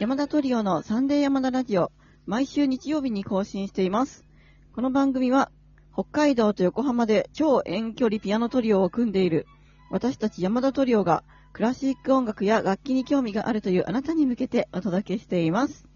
[0.00, 1.92] 山田トリオのサンデー山田ラジオ、
[2.26, 4.24] 毎週日曜日に更新しています。
[4.74, 5.52] この番組は、
[5.92, 9.46] 北海道と横浜で超遠距離ピアノトリオを組んでいる、
[9.90, 11.22] 私たち山田トリオが、
[11.52, 15.86] クラシック音楽や楽器に興味があるというあなたに向けてお届けしています。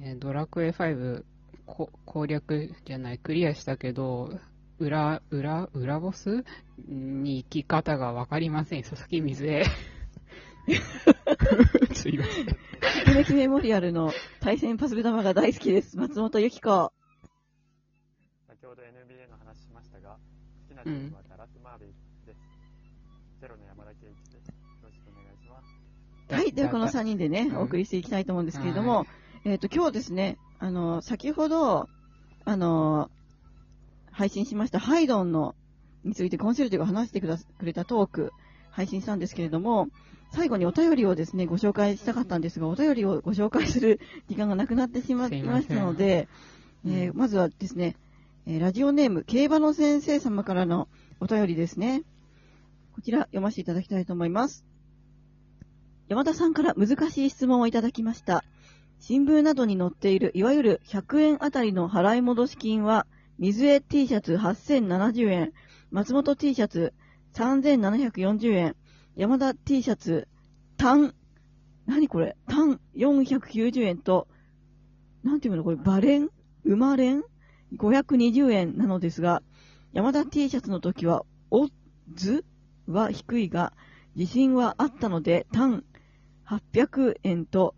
[0.00, 1.22] えードラクエ5
[1.64, 4.36] こ攻略じゃない、クリアしたけど、
[4.80, 6.44] 裏、裏、裏ボス？
[6.88, 8.82] に行き方がわかりません。
[8.82, 9.64] 佐々木水江。
[11.94, 12.46] すいません。
[12.46, 12.54] と
[13.04, 15.96] きめきメモリアルの対戦パズル玉が大好きです。
[15.96, 16.92] 松本由紀子。
[18.46, 20.18] 先ほど NBA の話しましたが、
[20.68, 22.38] 好きなチームはダラス・マーベリックです。
[23.40, 24.48] ゼロの山田圭一です。
[24.48, 26.34] よろしくお願いします。
[26.34, 26.52] はい。
[26.52, 29.06] では、この3さ人でね、うんお送りしていきたいと思うんですけれどもはい、
[29.46, 31.88] えっ、と、今日ですね、あの、先ほど、
[32.44, 33.10] あの、
[34.10, 35.54] 配信しましたハイドンの、
[36.04, 38.32] についてコンシェルジュが話してくだくれたトーク、
[38.70, 39.88] 配信したんですけれども、
[40.30, 46.28] 最後にお便りをですね、ご紹介したかったんですが、お便りをご紹介する時間がなくなってしまいましたので、
[46.84, 47.96] まえーまずはですね、
[48.46, 50.88] えーラジオネーム、競馬の先生様からの
[51.20, 52.02] お便りですね。
[52.94, 54.64] こちら読ませていただきたいと思います。
[56.08, 58.44] 山田さんから難しい質問をいただきました。
[59.00, 63.06] 新聞などに載っている、いわゆる100円あたりの払い戻し金は、
[63.38, 65.52] 水江 T シャツ8070円、
[65.90, 66.92] 松本 T シャツ
[67.34, 68.76] 3740円、
[69.18, 70.28] 山田 T シャツ
[70.76, 71.12] 単、
[71.86, 72.36] 何これ？
[72.46, 74.28] 単490円と、
[75.24, 75.64] なんていうの？
[75.64, 76.28] これ、バレン
[76.62, 77.24] 生まれん
[77.76, 79.42] ?520 円なのですが、
[79.92, 81.70] 山田 T シャツの時は、オッ
[82.14, 82.44] ズ
[82.86, 83.72] は低いが、
[84.14, 85.82] 自信はあったので、単
[86.46, 87.74] 800円と、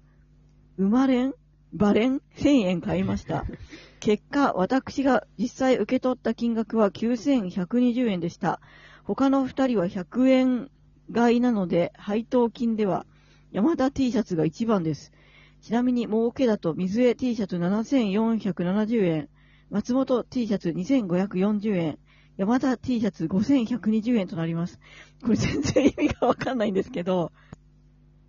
[0.76, 1.32] 生まれん
[1.72, 3.46] バレン1000円買いました。
[4.00, 8.60] 結果、私が実際受け取った金額は9120円でした。
[9.04, 10.70] 他の2人は100円
[11.12, 13.06] 買いなので、配当金では
[13.52, 15.12] 山田 T シャツが一番です。
[15.60, 19.28] ちなみに儲けだと水江 T シャツ7470円、
[19.70, 21.98] 松本 T シャツ2540円、
[22.36, 24.78] 山田 T シャツ5120円となります。
[25.22, 27.32] これ全然意味がわかんないんですけど、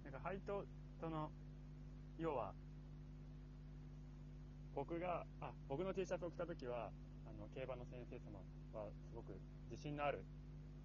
[0.03, 0.65] なんか配当、
[0.99, 1.29] その、
[2.19, 2.51] 要は、
[4.75, 6.89] 僕が、あ、僕の T シャツを着たときは、
[7.25, 8.39] あの、競馬の先生様
[8.79, 9.39] はすごく
[9.69, 10.23] 自信のある、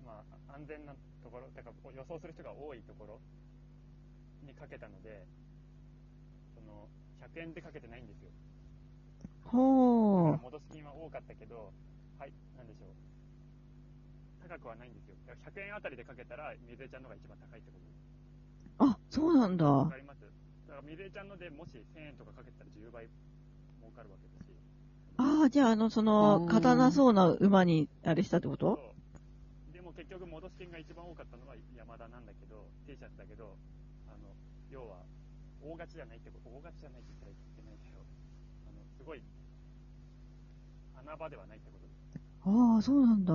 [0.06, 3.20] まあ、安全なところ、だから予想する人が多いところ
[4.46, 5.26] にかけたので、
[6.54, 6.88] その、
[7.20, 8.30] 100円でかけてないんですよ。
[9.44, 10.42] ほー。
[10.42, 11.72] 戻す金は多かったけど、
[12.18, 14.48] はい、なんでしょう。
[14.48, 15.16] 高くはないんですよ。
[15.26, 17.96] だから100円あたりでかけたら、水江ちゃんの方が一番高いってことです。
[18.78, 19.64] あ、そうなんだ。
[19.66, 20.20] わかります？
[20.68, 23.08] だから水江ちゃんのでもし1000円とかかけたら10倍
[23.80, 24.52] 儲かるわけだし。
[25.18, 28.78] ああ、じゃあ、あの、その、うん勝たなそうな馬に、あれしたってこと？
[30.06, 33.58] 結局戻す金が一番多かったのは山田なんだけど、T シャツだけど、
[34.06, 34.30] あの、
[34.70, 35.02] 要は、
[35.60, 38.06] 大勝ちじゃないってこと、大勝ちじゃないって言ったらいけないけど、
[38.66, 39.22] あの、すごい、
[40.94, 41.98] 穴場ではないってことです。
[42.46, 43.34] ああ、そうなんだ。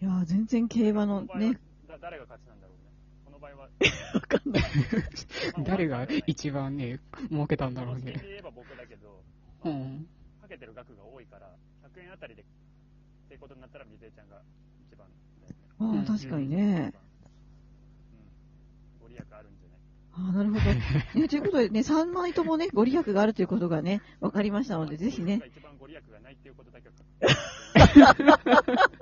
[0.00, 2.92] いやー、全然競馬のね、だ誰が勝ちなんだろうね。
[3.24, 3.68] この場合は、
[4.16, 4.64] わかんない。
[5.64, 8.16] 誰が一番ね、儲けたんだろうね。
[8.24, 9.22] 言えば僕だけど、
[9.64, 10.08] うん。
[10.40, 11.54] かけてる額が多いから、
[11.94, 12.44] 100円あたりでっ
[13.28, 14.40] ていうことになったら、水江ちゃんが
[14.80, 15.08] 一番。
[15.78, 16.94] ああ、うん確かにね。
[19.00, 19.08] うん。
[19.08, 20.60] ご利益あるんじゃないああ、なるほど。
[21.20, 25.42] ね、ということでね、3枚ともね、ご利益があるということがね、わかりましたので、ぜひね。
[25.46, 28.96] 一番ご利益がないっていうことだけは確認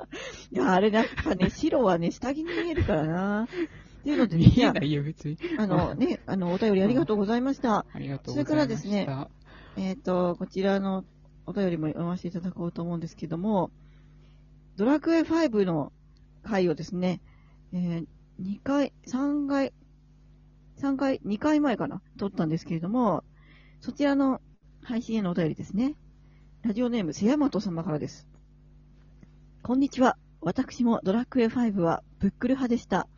[0.53, 3.45] いや、あれやっぱね、白はね、下着に見えるからな。
[3.45, 3.47] っ
[4.05, 5.39] ていうので、ね、見いやえないよ、別に。
[5.59, 7.87] あのね、あの、お便りありがとうございました。
[7.93, 8.45] ありがとうございました。
[8.45, 9.29] それからですね
[9.77, 11.05] えっ、と、こちらの
[11.47, 13.71] お便りも読ませていただこうと思うんですけども、
[14.77, 15.93] ドラクエ5の
[16.45, 17.21] 回をですね、
[17.73, 18.07] えー、
[18.41, 19.73] 2回、3回、
[20.79, 23.25] 3回、2回前かな撮ったんですけれども、
[23.81, 24.41] そちらの
[24.83, 25.97] 配信へのお便りですね。
[26.63, 28.29] ラジオネーム、瀬山と様からです。
[29.63, 30.17] こんにちは。
[30.41, 33.09] 私もドラクエ5はブックル派でした。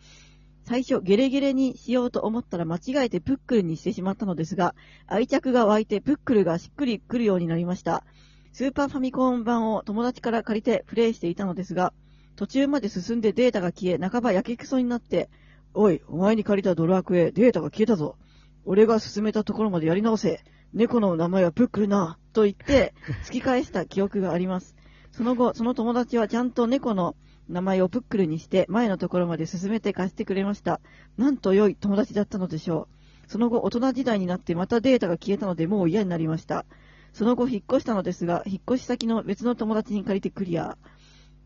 [0.63, 4.75] 最初、ゲレゲレにしようと思ったら間違えてプックルにしてしまったのですが、
[5.07, 8.05] 愛着が湧いてプックルがしっくりくるようになりました。
[8.53, 11.93] スーパーファミコン版を友達から借りてプレイしていたのですが、
[12.37, 15.31] 途中まで進んでデータが消え、半ばやけくそになって、
[15.75, 18.17] おい、お前に借りたドラクエ、データが消えたぞ。
[18.65, 20.45] 俺が進めたところまでやり直せ。
[20.75, 22.19] 猫の名前はプックルな。
[22.33, 22.95] と言って、
[23.25, 24.77] 突き返した記憶があります。
[25.13, 27.17] その後、その友達はちゃんと猫の
[27.49, 30.81] 名前をプックルにして、前のところまで進めて貸してくれました。
[31.17, 32.89] なんと良い友達だったのでしょ
[33.27, 33.31] う。
[33.31, 36.67] その後、大人時代になってまたデータが消えたので、もう嫌になりました。
[37.13, 40.77] その後、引っ越したのですが、引っ越し先の別の友達に借りてクリア。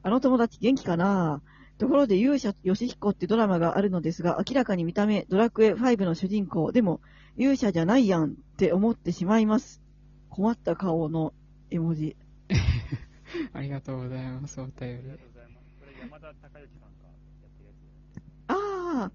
[0.03, 1.43] あの友達元気かな？
[1.79, 7.01] ところで勇者ヨシヒコってドラマがあるのですが、明らかに見た目ドラクエ5の主人公、でも
[7.37, 9.81] 勇者じゃないやんって思ってしまいます。
[10.29, 11.33] 困った顔の
[11.71, 12.17] 絵文字。
[13.55, 15.19] ありがとうございます、お便ありがり。
[15.19, 15.75] とうございます。
[15.79, 18.23] これ山田孝之さんがやってるやつで。
[18.49, 19.11] あ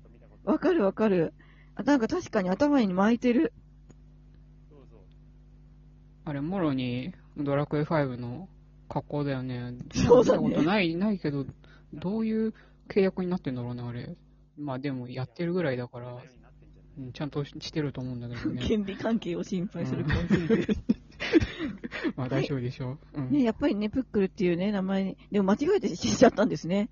[0.46, 1.34] あ、わかるわかる。
[1.76, 3.54] あ、なんか確かに頭に巻いてる。
[4.70, 5.00] そうそう。
[6.24, 8.50] あれ、もろにドラクエ5の
[8.96, 9.74] 格好だよね。
[9.94, 11.46] そうだねことない、ないけど、
[11.94, 12.54] どういう
[12.88, 14.16] 契約になってんだろうね、あれ。
[14.58, 16.22] まあでも、やってるぐらいだから、よ
[16.98, 18.66] うんちゃんとしてると思うんだけどね。
[18.66, 20.76] 権利関係を心配するコンシール。
[22.16, 23.22] まあ大丈夫でしょう。
[23.22, 23.32] うん。
[23.32, 26.90] ね、やっぱりね、プックルっていうね、名前に、でも間違えて死んじゃったんですね。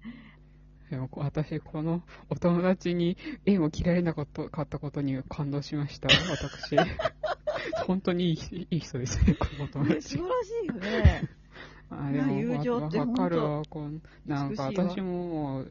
[0.90, 6.76] でも私、このお友達に縁を切られなかったかったことに感動しました、私。
[7.88, 10.24] 本当にいいいい人ですね、このお友素達晴。
[10.28, 11.43] らしいよね。
[11.90, 13.64] あいや友情ってわわかる本わ。
[13.70, 15.66] こんなんか私も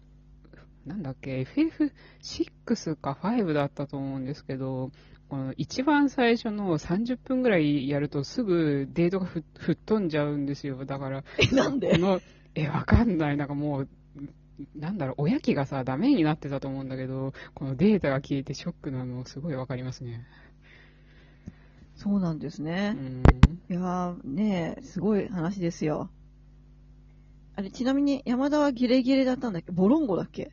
[0.86, 4.90] なんだっけ、FF6 か5だったと思うんですけど、
[5.28, 10.84] この一番最初の30分ぐらいやるとすぐデートがふ吹っ飛んじゃうんですよ。
[10.84, 11.92] だから、え、なんで？
[11.92, 12.20] この、
[12.56, 13.36] え、わかんない。
[13.36, 13.88] なんかもう、
[14.74, 20.26] なんだろう、おやきがさ、ダメになってたと思うんだけど、このデータが消えてショックなのすごいわかりますね。
[22.02, 22.90] そうなんですうね。
[22.94, 23.62] ん。
[23.70, 26.10] いやー、ねえ、すごい話ですよ。
[27.54, 29.70] あれ、ちなみに山田はギレギレだったんだっけ？
[29.72, 30.50] ボロンゴだっけ？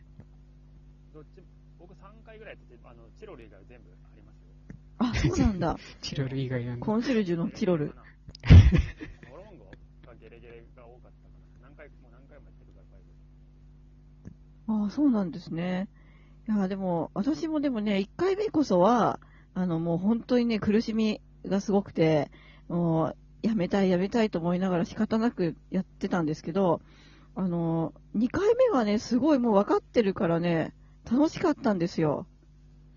[1.14, 1.42] どっち、
[1.80, 4.54] 僕3回ぐらいやってて、あの、チロル以外は全部ありますよ。
[5.00, 5.78] あ、そうなんだ。
[6.02, 7.94] チロル以外なんだコンシェルジュのチロル。
[9.30, 9.66] モロンゴ
[10.06, 11.30] がゲレゲレが多かったか
[11.62, 11.70] な。
[11.70, 12.86] 何回、もう何回もやってるから、
[14.68, 14.84] 5。
[14.84, 15.90] ああ、そうなんですね。
[16.48, 19.20] いやー、でも、私もでもね、1回目こそは、
[19.54, 22.32] あの、もう本当にね、苦しみがすごくて、
[22.68, 26.82] もう、やめたいやめたいと思いながら仕方なくやってたんですけど、
[27.36, 30.74] あの、2回目はね、すごいもう分かってるからね、
[31.10, 32.28] 楽しかったんですよ。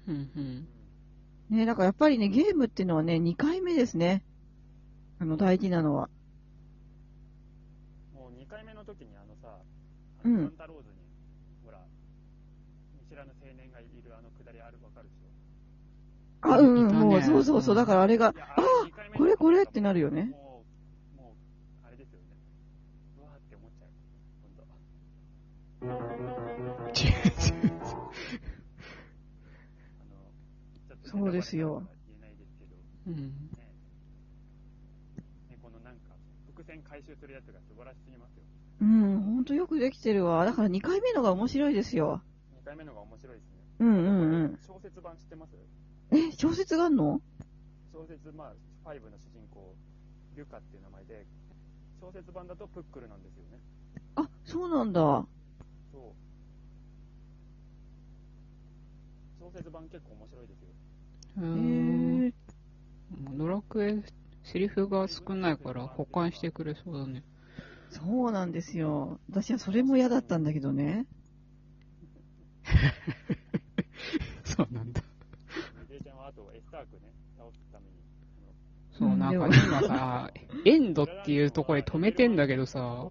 [0.09, 0.69] うんうん。
[1.51, 4.25] ね、だからやっぱりね、ゲームっていうのはね、2回目ですね。
[5.21, 6.11] あの、大事なのは。
[8.15, 9.49] もう2回目の時にあのさ、
[10.19, 10.97] あうんのサンタローズに、
[11.65, 11.79] ほら、
[12.93, 15.31] 見知らぬ青年がいるあのくだりある、わかるでしょ？
[16.43, 18.35] あ、うん、うん、そうそうそう、うんだからあれが、あ
[19.17, 20.33] これこれってなるよね
[21.17, 21.35] も
[21.85, 22.27] う、あれですよね。
[23.19, 23.91] うわーって思っちゃう。
[24.43, 24.63] ほんと。
[25.83, 32.77] あの、ちょっとそうですよ言えないですけど、
[33.07, 33.33] うん。
[35.63, 36.15] このなんか、
[36.47, 38.43] 伏線回収するやつが素晴らしすぎますよ。
[38.81, 40.45] うん、ほんとよくできてるわ。
[40.45, 42.23] だから2回目のが面白いですよ。
[42.63, 43.59] 2回目のが面白いですね。
[43.81, 44.59] うんうんうん。
[44.67, 45.55] 小説版知ってます
[46.13, 47.21] え、小説があんの？
[47.93, 48.55] 小説、まあ、
[48.85, 49.75] 5の主人公、
[50.37, 51.27] リュカっていう名前で、
[52.01, 53.61] 小説版だとプックルなんですよね。
[54.17, 55.27] あ、そうなんだ。
[55.93, 56.13] そう。
[59.41, 60.69] 小説版結構面白いですよ。
[61.37, 62.33] うへんえ。
[63.37, 64.03] ドラクエ、
[64.45, 67.23] セリフが少ないから保管してくれそうだね。
[67.91, 69.21] そうなんですよ。
[69.31, 71.07] 私はそれも嫌だったんだけどね。
[74.45, 75.03] そうなんだ。
[75.81, 77.93] みずえちゃんはあとエスタークね、倒すために、
[78.99, 80.31] そう、うんなんか今さ、
[80.65, 83.11] エンドっていうところで止めてんだけどさ、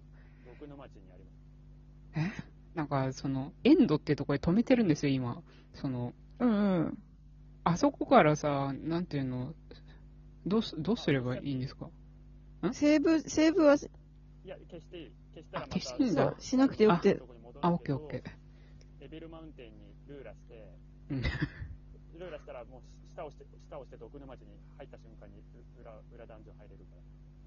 [0.60, 2.44] 僕の町にあります。
[2.74, 5.42] なんかその、エンドっていうところで止めてるんですよ、今。
[5.74, 6.98] その、うんうん。
[7.64, 9.54] あそこからさ、なんていうの、
[10.44, 11.88] どうす、どうすればいいんですか？
[12.72, 13.78] セーブ、セーブは、い
[14.48, 15.12] や、消していい。
[15.34, 17.22] 消したらあまた、消していいんだしなくてよくて
[17.60, 18.22] あ、オッケーオッケー。
[19.00, 20.74] レベルマウンテンにルーラして、
[21.10, 21.22] うん。
[21.22, 22.82] ルーラしたらもう
[23.14, 24.46] 下をして、下をして毒の町に
[24.78, 25.42] 入った瞬間に
[25.80, 26.90] 裏、裏ダンジョン入れるか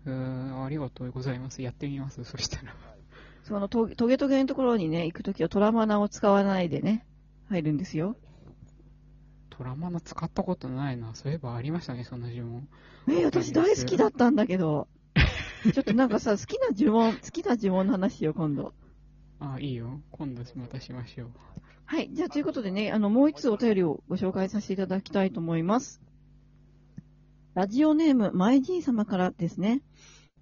[0.05, 1.61] うーん、ありがとうございます。
[1.61, 2.63] やってみます、そしたら。
[2.63, 2.69] ら。
[2.69, 2.99] はい。
[3.43, 7.05] そのトゲトゲトゲのところにね、行くときはトラマナを使わないでね、
[7.49, 8.15] 入るんですよ。
[9.49, 11.15] トラマナ使ったことないな。
[11.15, 12.67] そういえばありましたね、そんな呪文。
[13.07, 14.87] えー私大好きだったんだけど。
[15.73, 18.73] ちょっとなんかさ、好きな呪文、好きな呪文の話しよう、今度。
[19.39, 20.01] あ、いいよ。
[20.11, 21.29] 今度またしましょう。
[21.87, 22.09] はい。
[22.11, 26.01] じゃあ、ということでね、あの、もう一つお便りをご紹介させていただきたいと思います。
[27.53, 29.81] ラジオネーム、マイジー様からですね。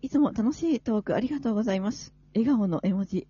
[0.02, 2.14] いつも楽しいトークありがとうございます。
[2.34, 3.28] 笑顔の絵文字。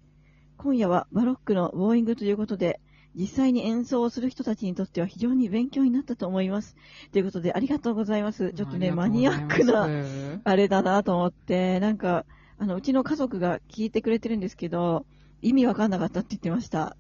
[0.58, 2.80] 今夜はバロックのボーイングということで、
[3.16, 6.76] 実際に演奏をする人たちにとっては非常に勉強になったと思います。
[7.12, 8.54] ということで、ありがとうございます。
[8.54, 10.42] ちょっとね、マニアックな、な。
[10.44, 12.26] あれだなと思って、なんか、
[12.58, 15.06] あの、うちの家族が聞いてくれてるんですけど、
[15.42, 16.96] 意味わかんなかったって言ってました。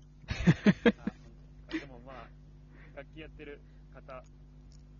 [1.00, 1.12] あ
[1.71, 3.59] でもまあ、楽器やってる
[3.93, 4.23] 方、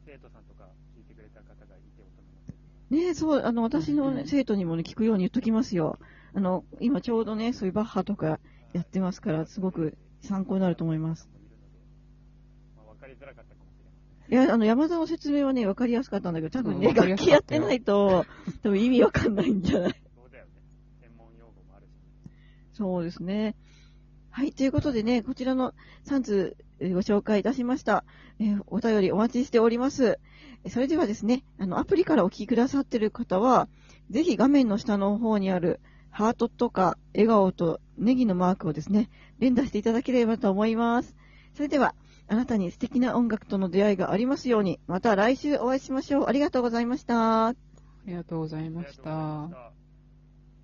[0.06, 2.52] 生徒さんとか聞いてくれた方がいて、大人の生
[2.90, 5.98] 徒ねえ、そう、あの、私の、ね、生徒にもね、聞くように言っときますよ。
[6.34, 8.40] あの、今ちょうどね、そういうバッハとか
[8.74, 11.30] やってますから、すごく参考になると思います。
[11.36, 11.80] いるので、
[12.78, 13.92] まあ、分かりづらかったかもしれま
[14.30, 14.44] せん。
[14.44, 18.26] いや、あの、山田の説明はね、わかりやすかったんだけど、多分ね、楽器やってないと、
[18.64, 20.02] 多分意味わかんないんじゃない？
[20.16, 20.52] そうだよね。
[21.02, 21.90] 専門用語もあるし。
[22.74, 23.56] そうですね。
[24.36, 25.76] はい、ということでね、こちらの
[26.08, 28.04] 3通ご紹介いたしました。
[28.40, 30.18] えーお便りお待ちしております。
[30.64, 33.68] えそれではですね、あの、アプリからお聞きくださっている方は、
[34.10, 41.16] ぜひ画面の下の方にあるハートとか笑顔とネギのマークをですね、連打していただければと思います。
[41.54, 41.94] それでは、
[42.28, 46.26] あなたに素敵な音楽との出会いがありますように、また来週お会いしましょう。
[46.28, 47.50] ありがとうございました。
[47.50, 47.56] あ
[48.08, 49.00] りがとうございまし。
[49.00, 49.83] た。